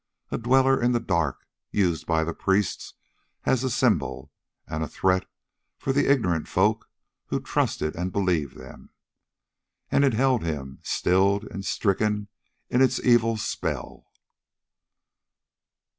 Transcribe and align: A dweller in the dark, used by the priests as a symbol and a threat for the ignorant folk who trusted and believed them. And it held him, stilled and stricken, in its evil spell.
A 0.31 0.37
dweller 0.39 0.81
in 0.81 0.93
the 0.93 0.99
dark, 0.99 1.45
used 1.69 2.07
by 2.07 2.23
the 2.23 2.33
priests 2.33 2.95
as 3.43 3.63
a 3.63 3.69
symbol 3.69 4.31
and 4.65 4.81
a 4.83 4.87
threat 4.87 5.29
for 5.77 5.93
the 5.93 6.11
ignorant 6.11 6.47
folk 6.47 6.89
who 7.27 7.39
trusted 7.39 7.95
and 7.95 8.11
believed 8.11 8.57
them. 8.57 8.89
And 9.91 10.03
it 10.03 10.15
held 10.15 10.41
him, 10.41 10.79
stilled 10.81 11.43
and 11.51 11.63
stricken, 11.63 12.29
in 12.67 12.81
its 12.81 12.99
evil 13.01 13.37
spell. 13.37 14.07